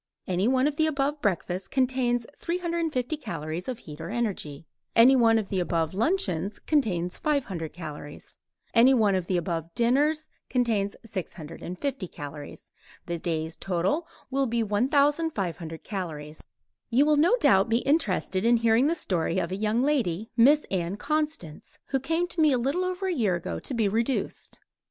[0.25, 4.65] Any one of the above breakfasts contains 350 calories of heat or energy.
[4.95, 8.35] Any one of the above luncheons contains 500 calories.
[8.73, 12.71] Any one of the above dinners contains 650 calories.
[13.05, 16.41] The day's total will be 1500 calories.
[16.89, 20.63] You will no doubt be interested in hearing the story of a young lady, Miss
[20.71, 24.61] Ann Constance, who came to me a little over a year ago to be reduced.